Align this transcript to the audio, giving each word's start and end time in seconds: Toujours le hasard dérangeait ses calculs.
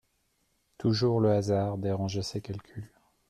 Toujours 0.79 1.21
le 1.21 1.29
hasard 1.29 1.77
dérangeait 1.77 2.23
ses 2.23 2.41
calculs. 2.41 2.89